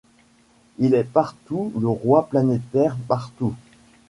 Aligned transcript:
Il 0.79 0.95
est 0.95 1.03
partout 1.03 1.71
le 1.79 1.87
roi 1.87 2.25
planétaire; 2.27 2.97
partout 3.07 3.53